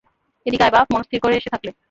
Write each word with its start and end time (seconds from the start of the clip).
এদিকে 0.45 0.63
আয় 0.63 0.73
বাপ, 0.73 0.87
মনস্থির 0.93 1.19
করে 1.23 1.35
এসে 1.35 1.49
থাকলে। 1.49 1.71